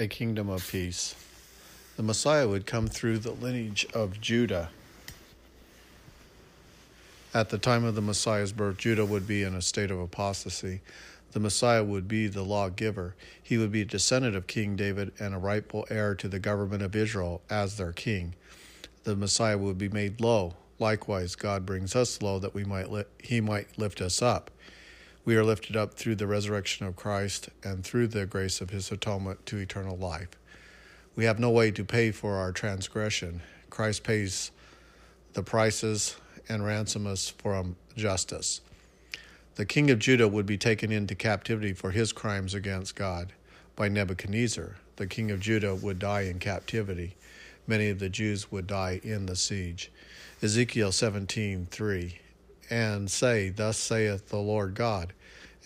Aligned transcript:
a 0.00 0.08
kingdom 0.08 0.48
of 0.48 0.66
peace. 0.66 1.14
The 1.98 2.02
Messiah 2.02 2.48
would 2.48 2.64
come 2.64 2.86
through 2.86 3.18
the 3.18 3.32
lineage 3.32 3.86
of 3.92 4.18
Judah. 4.18 4.70
At 7.34 7.50
the 7.50 7.58
time 7.58 7.84
of 7.84 7.94
the 7.94 8.00
Messiah's 8.00 8.52
birth, 8.52 8.78
Judah 8.78 9.04
would 9.04 9.26
be 9.26 9.42
in 9.42 9.54
a 9.54 9.60
state 9.60 9.90
of 9.90 10.00
apostasy. 10.00 10.80
The 11.32 11.40
Messiah 11.40 11.84
would 11.84 12.08
be 12.08 12.28
the 12.28 12.42
lawgiver. 12.42 13.14
He 13.42 13.58
would 13.58 13.70
be 13.70 13.82
a 13.82 13.84
descendant 13.84 14.34
of 14.34 14.46
King 14.46 14.74
David 14.74 15.12
and 15.20 15.34
a 15.34 15.38
rightful 15.38 15.86
heir 15.90 16.14
to 16.14 16.28
the 16.28 16.38
government 16.38 16.82
of 16.82 16.96
Israel 16.96 17.42
as 17.50 17.76
their 17.76 17.92
king. 17.92 18.34
The 19.04 19.14
Messiah 19.14 19.58
would 19.58 19.76
be 19.76 19.90
made 19.90 20.18
low. 20.18 20.54
Likewise, 20.78 21.36
God 21.36 21.66
brings 21.66 21.94
us 21.94 22.22
low 22.22 22.38
that 22.38 22.54
we 22.54 22.64
might 22.64 22.90
li- 22.90 23.04
he 23.18 23.42
might 23.42 23.76
lift 23.76 24.00
us 24.00 24.22
up. 24.22 24.50
We 25.24 25.36
are 25.36 25.44
lifted 25.44 25.76
up 25.76 25.94
through 25.94 26.16
the 26.16 26.26
resurrection 26.26 26.86
of 26.86 26.96
Christ 26.96 27.50
and 27.62 27.84
through 27.84 28.08
the 28.08 28.24
grace 28.24 28.60
of 28.60 28.70
his 28.70 28.90
atonement 28.90 29.44
to 29.46 29.58
eternal 29.58 29.96
life. 29.96 30.30
We 31.14 31.26
have 31.26 31.38
no 31.38 31.50
way 31.50 31.70
to 31.72 31.84
pay 31.84 32.10
for 32.10 32.36
our 32.36 32.52
transgression. 32.52 33.42
Christ 33.68 34.02
pays 34.02 34.50
the 35.34 35.42
prices 35.42 36.16
and 36.48 36.64
ransom 36.64 37.06
us 37.06 37.28
from 37.28 37.76
justice. 37.96 38.62
The 39.56 39.66
king 39.66 39.90
of 39.90 39.98
Judah 39.98 40.26
would 40.26 40.46
be 40.46 40.56
taken 40.56 40.90
into 40.90 41.14
captivity 41.14 41.74
for 41.74 41.90
his 41.90 42.12
crimes 42.12 42.54
against 42.54 42.96
God 42.96 43.34
by 43.76 43.88
Nebuchadnezzar. 43.88 44.76
The 44.96 45.06
king 45.06 45.30
of 45.30 45.40
Judah 45.40 45.74
would 45.74 45.98
die 45.98 46.22
in 46.22 46.38
captivity. 46.38 47.16
Many 47.66 47.90
of 47.90 47.98
the 47.98 48.08
Jews 48.08 48.50
would 48.50 48.66
die 48.66 49.00
in 49.02 49.26
the 49.26 49.36
siege. 49.36 49.92
Ezekiel 50.42 50.92
17:3 50.92 52.20
and 52.70 53.10
say, 53.10 53.50
Thus 53.50 53.76
saith 53.76 54.28
the 54.28 54.38
Lord 54.38 54.74
God, 54.74 55.12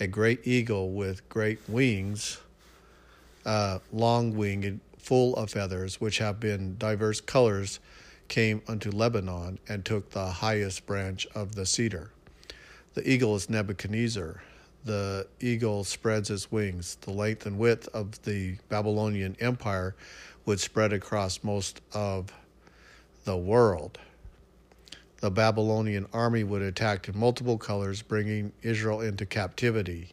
a 0.01 0.07
great 0.07 0.47
eagle 0.47 0.91
with 0.91 1.29
great 1.29 1.61
wings, 1.69 2.41
uh, 3.45 3.79
long 3.93 4.35
winged, 4.37 4.81
full 4.99 5.37
of 5.37 5.51
feathers, 5.51 6.01
which 6.01 6.19
have 6.19 6.41
been 6.41 6.77
diverse 6.79 7.21
colors, 7.21 7.79
came 8.29 8.63
unto 8.67 8.91
Lebanon 8.91 9.59
and 9.69 9.85
took 9.85 10.11
the 10.11 10.27
highest 10.27 10.87
branch 10.87 11.27
of 11.35 11.55
the 11.55 11.67
cedar. 11.67 12.11
The 12.95 13.09
eagle 13.09 13.37
is 13.37 13.51
Nebuchadnezzar. 13.51 14.43
The 14.85 15.27
eagle 15.41 15.85
spreads 15.85 16.31
its 16.31 16.51
wings. 16.51 16.97
The 17.03 17.11
length 17.11 17.45
and 17.45 17.59
width 17.59 17.89
of 17.93 18.23
the 18.23 18.57
Babylonian 18.69 19.37
Empire 19.41 19.95
would 20.47 20.61
spread 20.61 20.93
across 20.93 21.43
most 21.43 21.81
of 21.93 22.33
the 23.25 23.37
world 23.37 23.99
the 25.25 25.31
Babylonian 25.31 26.07
army 26.13 26.45
would 26.45 26.61
attack 26.61 27.09
in 27.09 27.19
multiple 27.19 27.57
colors, 27.57 28.03
bringing 28.03 28.53
Israel 28.61 29.01
into 29.01 29.25
captivity. 29.25 30.11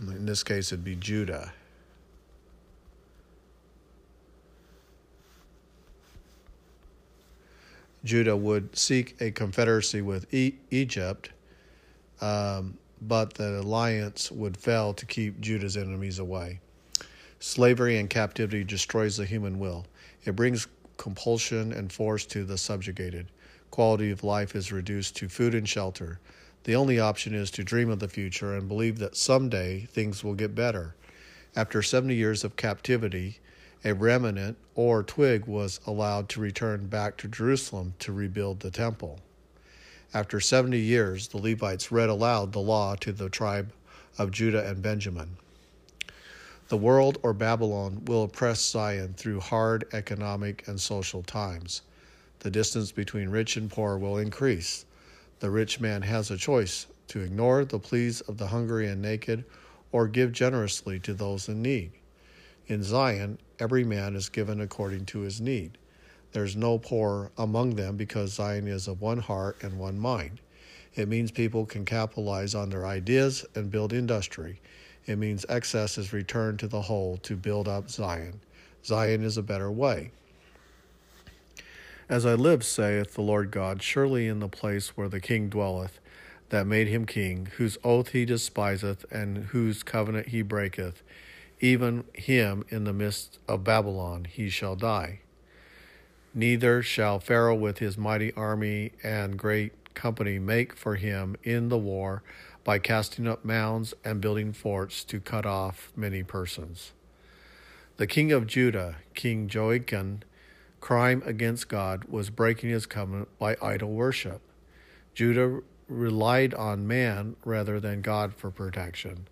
In 0.00 0.24
this 0.24 0.42
case, 0.42 0.72
it'd 0.72 0.82
be 0.82 0.96
Judah. 0.96 1.52
Judah 8.04 8.34
would 8.34 8.74
seek 8.74 9.20
a 9.20 9.30
confederacy 9.30 10.00
with 10.00 10.32
e- 10.32 10.54
Egypt, 10.70 11.28
um, 12.22 12.78
but 13.02 13.34
the 13.34 13.60
alliance 13.60 14.32
would 14.32 14.56
fail 14.56 14.94
to 14.94 15.04
keep 15.04 15.38
Judah's 15.42 15.76
enemies 15.76 16.18
away. 16.20 16.58
Slavery 17.40 17.98
and 17.98 18.08
captivity 18.08 18.64
destroys 18.64 19.18
the 19.18 19.26
human 19.26 19.58
will. 19.58 19.84
It 20.24 20.34
brings 20.34 20.66
compulsion 20.96 21.72
and 21.72 21.92
force 21.92 22.26
to 22.26 22.44
the 22.44 22.58
subjugated. 22.58 23.28
Quality 23.70 24.10
of 24.10 24.24
life 24.24 24.54
is 24.54 24.72
reduced 24.72 25.16
to 25.16 25.28
food 25.28 25.54
and 25.54 25.68
shelter. 25.68 26.18
The 26.64 26.74
only 26.74 26.98
option 26.98 27.34
is 27.34 27.50
to 27.52 27.64
dream 27.64 27.90
of 27.90 28.00
the 28.00 28.08
future 28.08 28.56
and 28.56 28.68
believe 28.68 28.98
that 28.98 29.16
someday 29.16 29.86
things 29.86 30.24
will 30.24 30.34
get 30.34 30.54
better. 30.54 30.94
After 31.54 31.82
70 31.82 32.14
years 32.14 32.44
of 32.44 32.56
captivity, 32.56 33.38
a 33.84 33.94
remnant 33.94 34.56
or 34.74 35.02
twig 35.02 35.46
was 35.46 35.80
allowed 35.86 36.28
to 36.30 36.40
return 36.40 36.86
back 36.86 37.16
to 37.18 37.28
Jerusalem 37.28 37.94
to 38.00 38.12
rebuild 38.12 38.60
the 38.60 38.70
temple. 38.70 39.20
After 40.12 40.40
70 40.40 40.78
years, 40.78 41.28
the 41.28 41.38
Levites 41.38 41.92
read 41.92 42.08
aloud 42.08 42.52
the 42.52 42.60
law 42.60 42.94
to 42.96 43.12
the 43.12 43.28
tribe 43.28 43.72
of 44.18 44.30
Judah 44.30 44.66
and 44.66 44.82
Benjamin. 44.82 45.36
The 46.68 46.76
world 46.76 47.18
or 47.22 47.32
Babylon 47.32 48.04
will 48.06 48.24
oppress 48.24 48.60
Zion 48.60 49.14
through 49.14 49.38
hard 49.38 49.84
economic 49.92 50.66
and 50.66 50.80
social 50.80 51.22
times. 51.22 51.82
The 52.40 52.50
distance 52.50 52.90
between 52.90 53.28
rich 53.28 53.56
and 53.56 53.70
poor 53.70 53.96
will 53.96 54.18
increase. 54.18 54.84
The 55.38 55.50
rich 55.50 55.78
man 55.78 56.02
has 56.02 56.28
a 56.28 56.36
choice 56.36 56.86
to 57.06 57.20
ignore 57.20 57.64
the 57.64 57.78
pleas 57.78 58.20
of 58.22 58.38
the 58.38 58.48
hungry 58.48 58.88
and 58.88 59.00
naked 59.00 59.44
or 59.92 60.08
give 60.08 60.32
generously 60.32 60.98
to 61.00 61.14
those 61.14 61.48
in 61.48 61.62
need. 61.62 61.92
In 62.66 62.82
Zion, 62.82 63.38
every 63.60 63.84
man 63.84 64.16
is 64.16 64.28
given 64.28 64.60
according 64.60 65.06
to 65.06 65.20
his 65.20 65.40
need. 65.40 65.78
There's 66.32 66.56
no 66.56 66.78
poor 66.78 67.30
among 67.38 67.76
them 67.76 67.96
because 67.96 68.32
Zion 68.32 68.66
is 68.66 68.88
of 68.88 69.00
one 69.00 69.18
heart 69.18 69.56
and 69.62 69.78
one 69.78 70.00
mind. 70.00 70.40
It 70.96 71.06
means 71.06 71.30
people 71.30 71.64
can 71.64 71.84
capitalize 71.84 72.56
on 72.56 72.70
their 72.70 72.86
ideas 72.86 73.44
and 73.54 73.70
build 73.70 73.92
industry. 73.92 74.60
It 75.06 75.18
means 75.18 75.46
excess 75.48 75.98
is 75.98 76.12
returned 76.12 76.58
to 76.60 76.68
the 76.68 76.82
whole 76.82 77.16
to 77.18 77.36
build 77.36 77.68
up 77.68 77.88
Zion. 77.88 78.40
Zion 78.84 79.22
is 79.22 79.36
a 79.36 79.42
better 79.42 79.70
way. 79.70 80.10
As 82.08 82.26
I 82.26 82.34
live, 82.34 82.64
saith 82.64 83.14
the 83.14 83.22
Lord 83.22 83.50
God, 83.50 83.82
surely 83.82 84.26
in 84.28 84.40
the 84.40 84.48
place 84.48 84.96
where 84.96 85.08
the 85.08 85.20
king 85.20 85.48
dwelleth, 85.48 86.00
that 86.50 86.66
made 86.66 86.86
him 86.86 87.04
king, 87.04 87.48
whose 87.56 87.78
oath 87.82 88.10
he 88.10 88.24
despiseth, 88.24 89.04
and 89.10 89.46
whose 89.46 89.82
covenant 89.82 90.28
he 90.28 90.42
breaketh, 90.42 91.02
even 91.60 92.04
him 92.12 92.64
in 92.68 92.84
the 92.84 92.92
midst 92.92 93.38
of 93.48 93.64
Babylon 93.64 94.24
he 94.24 94.48
shall 94.48 94.76
die. 94.76 95.20
Neither 96.34 96.82
shall 96.82 97.18
Pharaoh 97.18 97.54
with 97.54 97.78
his 97.78 97.96
mighty 97.96 98.32
army 98.34 98.92
and 99.02 99.38
great 99.38 99.94
company 99.94 100.38
make 100.38 100.76
for 100.76 100.96
him 100.96 101.36
in 101.42 101.70
the 101.70 101.78
war 101.78 102.22
by 102.66 102.80
casting 102.80 103.28
up 103.28 103.44
mounds 103.44 103.94
and 104.04 104.20
building 104.20 104.52
forts 104.52 105.04
to 105.04 105.20
cut 105.20 105.46
off 105.46 105.92
many 105.94 106.24
persons. 106.24 106.92
The 107.96 108.08
king 108.08 108.32
of 108.32 108.48
Judah, 108.48 108.96
King 109.14 109.48
Joachim, 109.48 110.22
crime 110.80 111.22
against 111.24 111.68
God 111.68 112.06
was 112.06 112.28
breaking 112.28 112.70
his 112.70 112.84
covenant 112.84 113.28
by 113.38 113.56
idol 113.62 113.92
worship. 113.92 114.40
Judah 115.14 115.60
relied 115.88 116.54
on 116.54 116.88
man 116.88 117.36
rather 117.44 117.78
than 117.78 118.02
God 118.02 118.34
for 118.34 118.50
protection. 118.50 119.28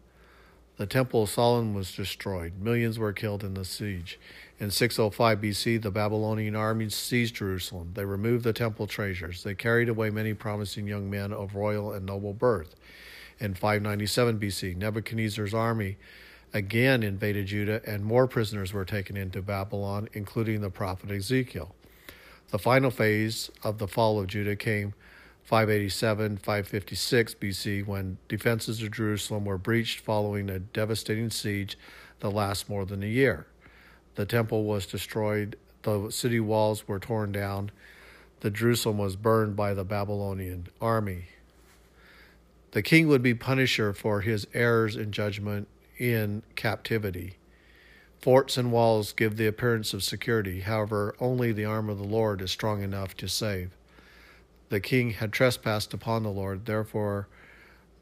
The 0.76 0.86
Temple 0.86 1.24
of 1.24 1.30
Solomon 1.30 1.74
was 1.74 1.92
destroyed. 1.92 2.52
Millions 2.60 3.00
were 3.00 3.12
killed 3.12 3.42
in 3.42 3.54
the 3.54 3.64
siege. 3.64 4.18
In 4.60 4.70
605 4.70 5.40
BC, 5.40 5.82
the 5.82 5.90
Babylonian 5.90 6.54
army 6.54 6.88
seized 6.88 7.34
Jerusalem. 7.34 7.90
They 7.94 8.04
removed 8.04 8.44
the 8.44 8.52
temple 8.52 8.86
treasures. 8.86 9.42
They 9.42 9.56
carried 9.56 9.88
away 9.88 10.10
many 10.10 10.34
promising 10.34 10.86
young 10.86 11.10
men 11.10 11.32
of 11.32 11.56
royal 11.56 11.92
and 11.92 12.06
noble 12.06 12.32
birth 12.32 12.76
in 13.38 13.54
597 13.54 14.38
BC. 14.38 14.76
Nebuchadnezzar's 14.76 15.54
army 15.54 15.96
again 16.52 17.02
invaded 17.02 17.46
Judah, 17.46 17.82
and 17.84 18.04
more 18.04 18.26
prisoners 18.26 18.72
were 18.72 18.84
taken 18.84 19.16
into 19.16 19.42
Babylon, 19.42 20.08
including 20.12 20.60
the 20.60 20.70
prophet 20.70 21.10
Ezekiel. 21.10 21.74
The 22.50 22.58
final 22.58 22.90
phase 22.90 23.50
of 23.64 23.78
the 23.78 23.88
fall 23.88 24.20
of 24.20 24.28
Judah 24.28 24.54
came 24.54 24.94
587 25.42 26.38
556 26.38 27.34
BC 27.34 27.86
when 27.86 28.16
defenses 28.28 28.80
of 28.82 28.92
Jerusalem 28.92 29.44
were 29.44 29.58
breached 29.58 30.00
following 30.00 30.48
a 30.48 30.58
devastating 30.58 31.30
siege 31.30 31.76
that 32.20 32.30
lasted 32.30 32.70
more 32.70 32.86
than 32.86 33.02
a 33.02 33.06
year. 33.06 33.46
The 34.14 34.24
temple 34.24 34.64
was 34.64 34.86
destroyed, 34.86 35.56
the 35.82 36.10
city 36.10 36.40
walls 36.40 36.86
were 36.86 37.00
torn 37.00 37.32
down, 37.32 37.72
the 38.40 38.50
Jerusalem 38.50 38.98
was 38.98 39.16
burned 39.16 39.56
by 39.56 39.74
the 39.74 39.84
Babylonian 39.84 40.68
army. 40.80 41.26
The 42.74 42.82
king 42.82 43.06
would 43.06 43.22
be 43.22 43.34
punisher 43.34 43.92
for 43.92 44.22
his 44.22 44.48
errors 44.52 44.96
in 44.96 45.12
judgment 45.12 45.68
in 45.96 46.42
captivity. 46.56 47.36
Forts 48.20 48.56
and 48.56 48.72
walls 48.72 49.12
give 49.12 49.36
the 49.36 49.46
appearance 49.46 49.94
of 49.94 50.02
security, 50.02 50.58
however, 50.58 51.14
only 51.20 51.52
the 51.52 51.64
arm 51.64 51.88
of 51.88 51.98
the 51.98 52.04
Lord 52.04 52.42
is 52.42 52.50
strong 52.50 52.82
enough 52.82 53.16
to 53.18 53.28
save. 53.28 53.70
The 54.70 54.80
king 54.80 55.10
had 55.10 55.32
trespassed 55.32 55.94
upon 55.94 56.24
the 56.24 56.32
Lord, 56.32 56.66
therefore, 56.66 57.28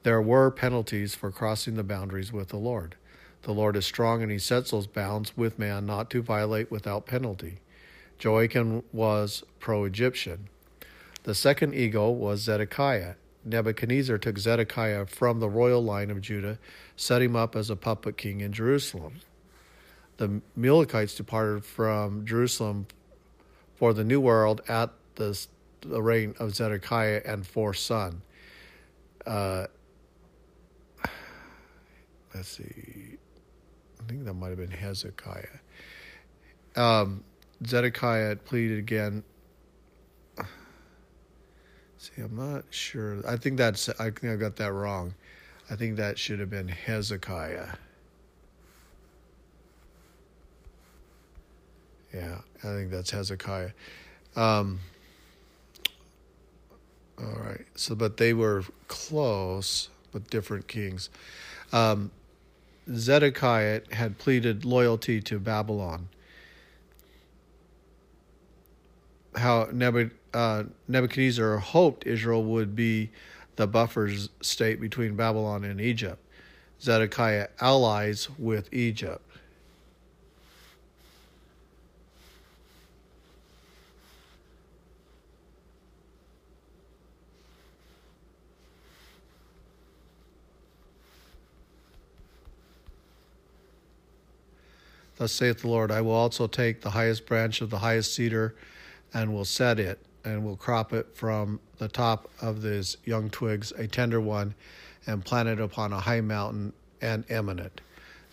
there 0.04 0.22
were 0.22 0.50
penalties 0.50 1.14
for 1.14 1.30
crossing 1.30 1.74
the 1.74 1.84
boundaries 1.84 2.32
with 2.32 2.48
the 2.48 2.56
Lord. 2.56 2.94
The 3.42 3.52
Lord 3.52 3.76
is 3.76 3.84
strong 3.84 4.22
and 4.22 4.32
he 4.32 4.38
sets 4.38 4.70
those 4.70 4.86
bounds 4.86 5.36
with 5.36 5.58
man 5.58 5.84
not 5.84 6.08
to 6.12 6.22
violate 6.22 6.70
without 6.70 7.04
penalty. 7.04 7.58
Joachim 8.18 8.84
was 8.90 9.44
pro 9.60 9.84
Egyptian. 9.84 10.48
The 11.24 11.34
second 11.34 11.74
eagle 11.74 12.16
was 12.16 12.40
Zedekiah. 12.40 13.16
Nebuchadnezzar 13.44 14.18
took 14.18 14.38
Zedekiah 14.38 15.06
from 15.06 15.40
the 15.40 15.48
royal 15.48 15.82
line 15.82 16.10
of 16.10 16.20
Judah, 16.20 16.58
set 16.96 17.22
him 17.22 17.34
up 17.34 17.56
as 17.56 17.70
a 17.70 17.76
puppet 17.76 18.16
king 18.16 18.40
in 18.40 18.52
Jerusalem. 18.52 19.20
The 20.18 20.40
Mulekites 20.58 21.16
departed 21.16 21.64
from 21.64 22.24
Jerusalem 22.24 22.86
for 23.74 23.92
the 23.92 24.04
New 24.04 24.20
World 24.20 24.60
at 24.68 24.90
the, 25.16 25.38
the 25.80 26.02
reign 26.02 26.34
of 26.38 26.54
Zedekiah 26.54 27.22
and 27.24 27.46
fourth 27.46 27.78
son. 27.78 28.22
Uh, 29.26 29.66
let's 32.34 32.48
see. 32.48 33.18
I 34.00 34.08
think 34.08 34.24
that 34.24 34.34
might 34.34 34.48
have 34.48 34.58
been 34.58 34.70
Hezekiah. 34.70 35.46
Um, 36.76 37.24
Zedekiah 37.66 38.36
pleaded 38.36 38.78
again. 38.78 39.24
See, 42.02 42.20
I'm 42.20 42.34
not 42.34 42.64
sure. 42.70 43.18
I 43.28 43.36
think 43.36 43.56
that's. 43.56 43.88
I 43.88 44.10
think 44.10 44.24
I 44.24 44.34
got 44.34 44.56
that 44.56 44.72
wrong. 44.72 45.14
I 45.70 45.76
think 45.76 45.98
that 45.98 46.18
should 46.18 46.40
have 46.40 46.50
been 46.50 46.66
Hezekiah. 46.66 47.68
Yeah, 52.12 52.38
I 52.58 52.66
think 52.66 52.90
that's 52.90 53.12
Hezekiah. 53.12 53.70
Um, 54.34 54.80
all 57.20 57.38
right. 57.38 57.64
So, 57.76 57.94
but 57.94 58.16
they 58.16 58.34
were 58.34 58.64
close, 58.88 59.88
but 60.10 60.28
different 60.28 60.66
kings. 60.66 61.08
Um, 61.72 62.10
Zedekiah 62.92 63.82
had 63.92 64.18
pleaded 64.18 64.64
loyalty 64.64 65.20
to 65.20 65.38
Babylon. 65.38 66.08
How 69.36 69.68
uh, 70.34 70.64
Nebuchadnezzar 70.88 71.58
hoped 71.58 72.06
Israel 72.06 72.44
would 72.44 72.74
be 72.74 73.10
the 73.56 73.66
buffer 73.66 74.10
state 74.40 74.80
between 74.80 75.14
Babylon 75.14 75.64
and 75.64 75.80
Egypt. 75.80 76.18
Zedekiah 76.80 77.48
allies 77.60 78.28
with 78.38 78.72
Egypt. 78.72 79.22
Thus 95.22 95.30
saith 95.30 95.60
the 95.60 95.68
Lord, 95.68 95.92
I 95.92 96.00
will 96.00 96.10
also 96.10 96.48
take 96.48 96.80
the 96.80 96.90
highest 96.90 97.26
branch 97.26 97.60
of 97.60 97.70
the 97.70 97.78
highest 97.78 98.12
cedar 98.12 98.56
and 99.14 99.32
will 99.32 99.44
set 99.44 99.78
it, 99.78 100.00
and 100.24 100.44
we'll 100.44 100.56
crop 100.56 100.92
it 100.92 101.14
from 101.14 101.60
the 101.78 101.88
top 101.88 102.30
of 102.40 102.62
these 102.62 102.96
young 103.04 103.30
twigs, 103.30 103.72
a 103.72 103.86
tender 103.86 104.20
one, 104.20 104.54
and 105.06 105.24
plant 105.24 105.48
it 105.48 105.60
upon 105.60 105.92
a 105.92 106.00
high 106.00 106.20
mountain 106.20 106.72
and 107.00 107.24
eminent. 107.28 107.80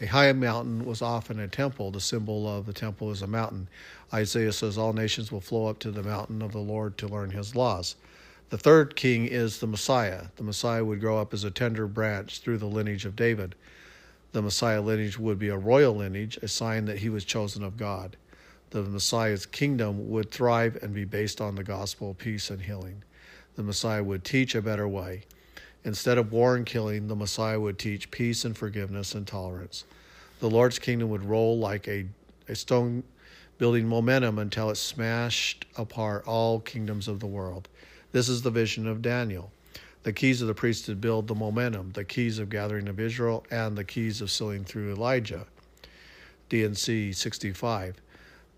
A 0.01 0.06
high 0.06 0.31
mountain 0.33 0.86
was 0.86 1.01
often 1.01 1.39
a 1.39 1.47
temple. 1.47 1.91
The 1.91 2.00
symbol 2.00 2.47
of 2.47 2.65
the 2.65 2.74
temple 2.74 3.12
is 3.12 3.21
a 3.21 3.27
mountain. 3.27 3.68
Isaiah 4.13 4.53
says, 4.53 4.77
All 4.77 4.94
nations 4.94 5.31
will 5.31 5.41
flow 5.41 5.68
up 5.68 5.80
to 5.80 5.91
the 5.91 6.03
mountain 6.03 6.41
of 6.41 6.51
the 6.51 6.59
Lord 6.59 6.97
to 7.00 7.07
learn 7.07 7.31
his 7.31 7.56
laws. 7.56 7.95
The 8.50 8.57
third 8.57 8.95
king 8.95 9.25
is 9.25 9.59
the 9.59 9.68
Messiah. 9.68 10.27
The 10.38 10.44
Messiah 10.44 10.85
would 10.85 11.01
grow 11.01 11.19
up 11.19 11.33
as 11.33 11.44
a 11.44 11.51
tender 11.51 11.88
branch 11.88 12.39
through 12.39 12.59
the 12.59 12.65
lineage 12.65 13.06
of 13.06 13.15
David 13.15 13.56
the 14.31 14.42
Messiah 14.42 14.81
lineage 14.81 15.18
would 15.18 15.39
be 15.39 15.50
a 15.50 15.57
royal 15.57 15.95
lineage, 15.95 16.38
a 16.42 16.47
sign 16.47 16.85
that 16.85 17.00
he 17.00 17.09
was 17.09 17.25
chosen 17.25 17.63
of 17.63 17.77
God. 17.77 18.15
The 18.71 18.83
Messiah's 18.83 19.45
kingdom 19.45 20.10
would 20.10 20.31
thrive 20.31 20.77
and 20.81 20.94
be 20.94 21.06
based 21.06 21.42
on 21.42 21.56
the 21.56 21.63
gospel 21.63 22.12
of 22.12 22.18
peace 22.18 22.50
and 22.50 22.62
healing. 22.62 23.04
The 23.56 23.63
Messiah 23.63 24.04
would 24.04 24.24
teach 24.24 24.56
a 24.56 24.62
better 24.62 24.88
way. 24.88 25.24
Instead 25.83 26.18
of 26.18 26.31
war 26.31 26.56
and 26.56 26.66
killing, 26.66 27.07
the 27.07 27.16
Messiah 27.16 27.60
would 27.60 27.80
teach 27.80 28.12
peace 28.12 28.45
and 28.45 28.56
forgiveness 28.56 29.16
and 29.16 29.25
tolerance. 29.25 29.86
The 30.39 30.50
Lord's 30.50 30.80
kingdom 30.80 31.10
would 31.10 31.25
roll 31.25 31.57
like 31.57 31.88
a, 31.88 32.06
a 32.48 32.56
stone 32.56 33.04
building 33.57 33.88
momentum 33.88 34.39
until 34.39 34.69
it 34.69 34.75
smashed 34.75 35.66
apart 35.75 36.27
all 36.27 36.60
kingdoms 36.60 37.07
of 37.07 37.19
the 37.19 37.27
world. 37.27 37.68
This 38.12 38.30
is 38.30 38.42
the 38.42 38.51
vision 38.51 38.88
of 38.88 39.01
Daniel 39.01 39.51
the 40.04 40.13
keys 40.13 40.42
of 40.42 40.48
the 40.48 40.54
priesthood 40.54 41.01
build 41.01 41.27
the 41.27 41.36
momentum, 41.36 41.92
the 41.92 42.04
keys 42.04 42.39
of 42.39 42.50
gathering 42.50 42.88
of 42.88 43.00
Israel, 43.00 43.45
and 43.51 43.77
the 43.77 43.83
keys 43.83 44.21
of 44.21 44.31
sealing 44.31 44.63
through 44.63 44.94
Elijah. 44.94 45.45
D&C 46.48 47.12
65. 47.12 48.01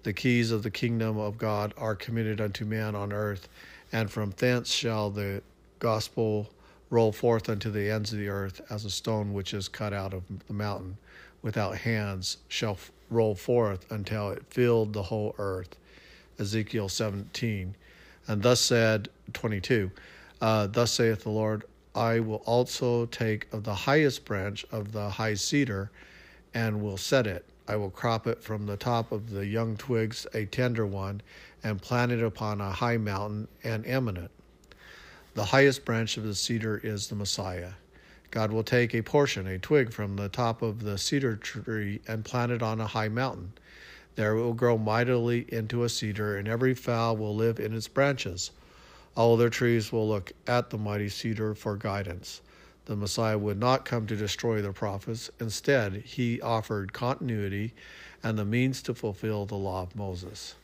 The 0.03 0.13
keys 0.13 0.50
of 0.51 0.63
the 0.63 0.71
kingdom 0.71 1.18
of 1.18 1.38
God 1.38 1.74
are 1.77 1.95
committed 1.95 2.42
unto 2.42 2.65
man 2.65 2.95
on 2.95 3.13
earth, 3.13 3.48
and 3.92 4.09
from 4.09 4.33
thence 4.38 4.71
shall 4.71 5.12
the 5.12 5.44
gospel 5.77 6.50
roll 6.89 7.12
forth 7.12 7.48
unto 7.50 7.69
the 7.69 7.89
ends 7.89 8.12
of 8.12 8.19
the 8.19 8.30
earth 8.30 8.62
as 8.69 8.83
a 8.83 8.89
stone 8.89 9.33
which 9.33 9.53
is 9.53 9.68
cut 9.68 9.94
out 9.94 10.13
of 10.13 10.24
the 10.48 10.53
mountain 10.53 10.98
without 11.42 11.77
hands 11.77 12.38
shall 12.48 12.77
roll 13.09 13.36
forth 13.36 13.89
until 13.92 14.31
it 14.31 14.44
filled 14.50 14.94
the 14.94 15.03
whole 15.03 15.36
earth. 15.38 15.75
Ezekiel 16.39 16.89
17. 16.89 17.75
And 18.27 18.42
thus 18.42 18.59
said 18.59 19.09
22 19.33 19.92
uh, 20.42 20.68
Thus 20.68 20.92
saith 20.92 21.24
the 21.24 21.30
Lord, 21.30 21.63
I 21.94 22.19
will 22.19 22.42
also 22.45 23.06
take 23.07 23.51
of 23.53 23.63
the 23.63 23.75
highest 23.75 24.25
branch 24.25 24.65
of 24.71 24.92
the 24.94 25.09
high 25.09 25.33
cedar 25.36 25.92
and 26.53 26.81
will 26.81 26.98
set 26.98 27.27
it. 27.27 27.45
I 27.68 27.75
will 27.75 27.90
crop 27.90 28.28
it 28.28 28.44
from 28.44 28.66
the 28.66 28.78
top 28.78 29.12
of 29.12 29.30
the 29.30 29.46
young 29.46 29.78
twigs, 29.78 30.28
a 30.34 30.46
tender 30.46 30.86
one, 30.86 31.22
and 31.63 31.81
plant 31.81 32.12
it 32.12 32.24
upon 32.24 32.60
a 32.60 32.72
high 32.72 32.98
mountain 32.98 33.48
and 33.63 33.86
eminent. 33.86 34.31
The 35.34 35.46
highest 35.46 35.86
branch 35.86 36.18
of 36.18 36.24
the 36.24 36.36
cedar 36.36 36.81
is 36.84 37.08
the 37.08 37.16
Messiah. 37.16 37.74
God 38.31 38.52
will 38.52 38.63
take 38.63 38.94
a 38.94 39.02
portion, 39.02 39.48
a 39.48 39.60
twig 39.60 39.94
from 39.94 40.16
the 40.16 40.30
top 40.30 40.62
of 40.62 40.84
the 40.84 40.98
cedar 40.98 41.36
tree, 41.36 42.02
and 42.08 42.25
plant 42.25 42.52
it 42.52 42.62
on 42.62 42.81
a 42.81 42.88
high 42.88 43.10
mountain. 43.10 43.54
There 44.16 44.36
it 44.36 44.42
will 44.42 44.54
grow 44.54 44.78
mightily 44.78 45.46
into 45.50 45.84
a 45.84 45.90
cedar, 45.90 46.38
and 46.38 46.48
every 46.48 46.74
fowl 46.74 47.16
will 47.16 47.36
live 47.36 47.60
in 47.60 47.74
its 47.74 47.88
branches. 47.88 48.52
All 49.16 49.34
other 49.34 49.50
trees 49.50 49.92
will 49.92 50.08
look 50.08 50.31
at 50.48 50.69
the 50.69 50.78
mighty 50.78 51.10
cedar 51.10 51.54
for 51.54 51.75
guidance. 51.75 52.42
The 52.91 52.97
Messiah 52.97 53.38
would 53.38 53.57
not 53.57 53.85
come 53.85 54.05
to 54.07 54.17
destroy 54.17 54.61
the 54.61 54.73
prophets. 54.73 55.31
Instead, 55.39 56.03
he 56.05 56.41
offered 56.41 56.91
continuity 56.91 57.73
and 58.21 58.38
the 58.38 58.43
means 58.43 58.81
to 58.81 58.93
fulfill 58.93 59.45
the 59.45 59.55
law 59.55 59.83
of 59.83 59.95
Moses. 59.95 60.55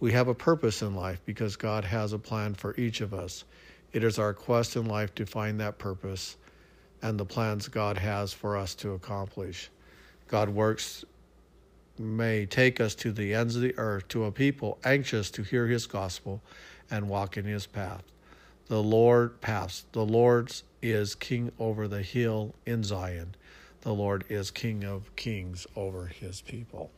We 0.00 0.12
have 0.12 0.28
a 0.28 0.34
purpose 0.34 0.82
in 0.82 0.94
life 0.94 1.18
because 1.24 1.56
God 1.56 1.82
has 1.86 2.12
a 2.12 2.18
plan 2.18 2.52
for 2.52 2.76
each 2.76 3.00
of 3.00 3.14
us. 3.14 3.44
It 3.94 4.04
is 4.04 4.18
our 4.18 4.34
quest 4.34 4.76
in 4.76 4.84
life 4.84 5.14
to 5.14 5.24
find 5.24 5.58
that 5.60 5.78
purpose 5.78 6.36
and 7.00 7.18
the 7.18 7.24
plans 7.24 7.68
God 7.68 7.96
has 7.96 8.34
for 8.34 8.54
us 8.54 8.74
to 8.74 8.90
accomplish. 8.90 9.70
God 10.28 10.50
works 10.50 11.06
may 11.98 12.44
take 12.44 12.82
us 12.82 12.94
to 12.96 13.12
the 13.12 13.32
ends 13.32 13.56
of 13.56 13.62
the 13.62 13.78
earth 13.78 14.06
to 14.08 14.24
a 14.24 14.30
people 14.30 14.76
anxious 14.84 15.30
to 15.30 15.42
hear 15.42 15.66
his 15.66 15.86
gospel 15.86 16.42
and 16.90 17.08
walk 17.08 17.38
in 17.38 17.46
his 17.46 17.64
path. 17.64 18.04
The 18.70 18.84
Lord 18.84 19.40
paths. 19.40 19.84
The 19.90 20.06
Lord 20.06 20.52
is 20.80 21.16
king 21.16 21.50
over 21.58 21.88
the 21.88 22.02
hill 22.02 22.54
in 22.64 22.84
Zion. 22.84 23.34
The 23.80 23.92
Lord 23.92 24.24
is 24.28 24.52
king 24.52 24.84
of 24.84 25.16
kings 25.16 25.66
over 25.74 26.06
his 26.06 26.40
people. 26.40 26.92